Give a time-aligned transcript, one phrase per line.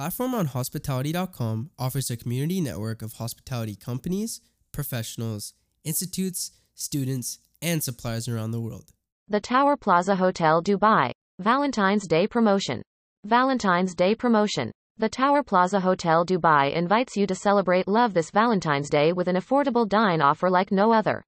[0.00, 4.40] Platform on Hospitality.com offers a community network of hospitality companies,
[4.72, 5.52] professionals,
[5.84, 8.92] institutes, students, and suppliers around the world.
[9.28, 11.12] The Tower Plaza Hotel Dubai.
[11.38, 12.80] Valentine's Day Promotion.
[13.26, 14.72] Valentine's Day Promotion.
[14.96, 19.36] The Tower Plaza Hotel Dubai invites you to celebrate love this Valentine's Day with an
[19.36, 21.22] affordable dine offer like no other.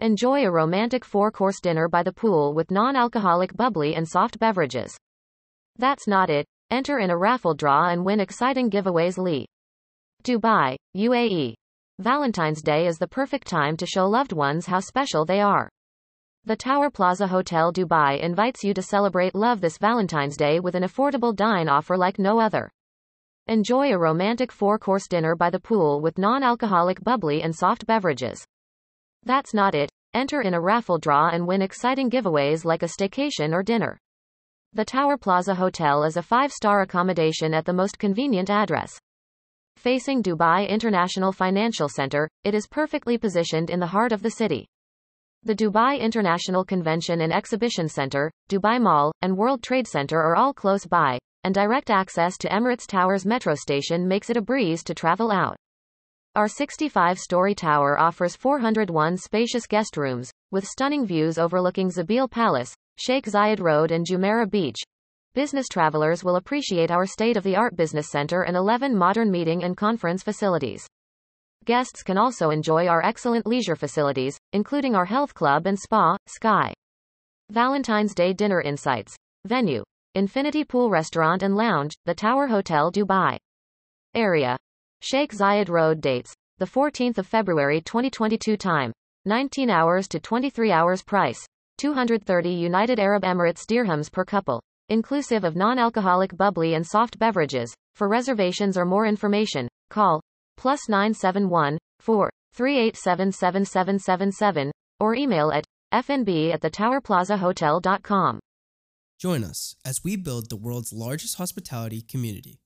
[0.00, 4.38] Enjoy a romantic four course dinner by the pool with non alcoholic bubbly and soft
[4.38, 4.96] beverages.
[5.76, 6.46] That's not it.
[6.70, 9.18] Enter in a raffle draw and win exciting giveaways.
[9.18, 9.44] Lee.
[10.22, 11.54] Dubai, UAE.
[11.98, 15.68] Valentine's Day is the perfect time to show loved ones how special they are.
[16.44, 20.84] The Tower Plaza Hotel Dubai invites you to celebrate love this Valentine's Day with an
[20.84, 22.70] affordable dine offer like no other.
[23.48, 27.84] Enjoy a romantic four course dinner by the pool with non alcoholic bubbly and soft
[27.84, 28.44] beverages.
[29.24, 29.90] That's not it.
[30.14, 33.98] Enter in a raffle draw and win exciting giveaways like a staycation or dinner.
[34.72, 38.96] The Tower Plaza Hotel is a five star accommodation at the most convenient address.
[39.76, 44.68] Facing Dubai International Financial Center, it is perfectly positioned in the heart of the city.
[45.42, 50.54] The Dubai International Convention and Exhibition Center, Dubai Mall, and World Trade Center are all
[50.54, 54.94] close by, and direct access to Emirates Towers metro station makes it a breeze to
[54.94, 55.56] travel out.
[56.36, 63.24] Our 65-story tower offers 401 spacious guest rooms, with stunning views overlooking Zabeel Palace, Sheikh
[63.24, 64.76] Zayed Road and Jumeirah Beach.
[65.34, 70.86] Business travelers will appreciate our state-of-the-art business center and 11 modern meeting and conference facilities.
[71.64, 76.74] Guests can also enjoy our excellent leisure facilities, including our health club and spa, Sky.
[77.48, 79.16] Valentine's Day Dinner Insights.
[79.46, 79.82] Venue.
[80.14, 83.38] Infinity Pool Restaurant and Lounge, The Tower Hotel Dubai.
[84.14, 84.58] Area.
[85.00, 86.34] Sheikh Zayed Road dates.
[86.58, 88.92] The 14th of February 2022 time.
[89.24, 91.46] 19 hours to 23 hours price.
[91.80, 94.60] 230 United Arab Emirates dirhams per couple.
[94.90, 97.74] Inclusive of non-alcoholic bubbly and soft beverages.
[97.96, 100.20] For reservations or more information, call
[100.58, 104.70] plus 971 4 387 7777
[105.00, 108.40] or email at fnb at thetowerplazahotel.com.
[109.18, 112.58] Join us as we build the world's largest hospitality community.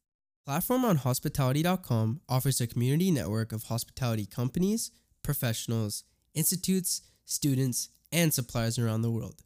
[0.45, 4.91] Platform on Hospitality.com offers a community network of hospitality companies,
[5.23, 6.05] professionals,
[6.35, 9.43] institutes, students, and suppliers around the world.